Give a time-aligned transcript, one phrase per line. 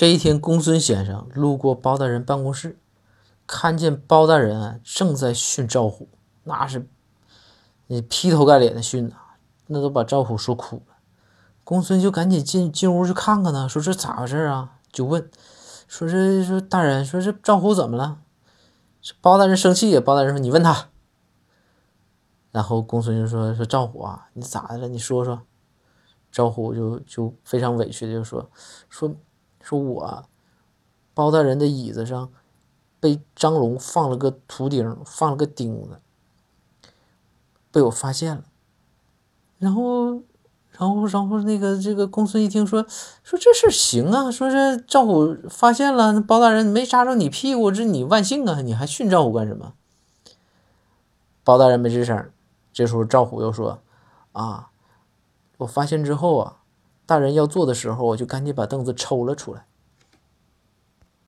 [0.00, 2.78] 这一天，公孙先生路过包大人办公室，
[3.46, 6.08] 看见包大人正在训赵虎，
[6.44, 6.88] 那是
[7.86, 9.16] 你劈头盖脸的训呐，
[9.66, 10.94] 那都把赵虎说哭了。
[11.64, 14.78] 公孙就赶紧进进屋去看看呢，说这咋回事啊？
[14.90, 15.30] 就问，
[15.86, 18.20] 说这说大人，说这赵虎怎么了？
[19.20, 20.88] 包大人生气呀，包大人说你问他。
[22.52, 24.88] 然后公孙就说说赵虎啊，你咋的了？
[24.88, 25.42] 你说说。
[26.32, 28.50] 赵虎就就非常委屈的就说
[28.88, 29.14] 说。
[29.62, 30.24] 说我
[31.12, 32.30] 包大人的椅子上
[32.98, 36.00] 被张龙放了个图钉，放了个钉子，
[37.70, 38.44] 被我发现了。
[39.58, 40.22] 然后，
[40.70, 42.86] 然后，然后那个这个公孙一听说
[43.22, 49.74] 说这事行啊，说这赵虎发现了，那包大人没扎着你屁股，这你万幸啊，你还训赵虎干什么？
[51.44, 52.30] 包大人没吱声。
[52.72, 53.82] 这时候赵虎又说
[54.32, 54.70] 啊，
[55.58, 56.56] 我发现之后啊。
[57.10, 59.66] 大人要坐的时候，我就赶紧把凳子抽了出来。